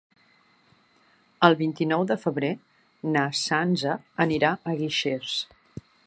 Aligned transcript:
El 1.47 1.57
vint-i-nou 1.59 2.05
de 2.11 2.17
febrer 2.23 2.49
na 3.17 3.25
Sança 3.41 3.93
anirà 4.25 4.53
a 4.55 4.75
Guixers. 4.81 5.37